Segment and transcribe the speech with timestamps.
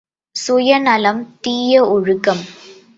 [0.35, 2.43] சுயநலம் தீய ஒழுக்கம்!